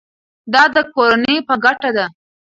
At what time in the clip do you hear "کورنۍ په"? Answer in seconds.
0.93-1.53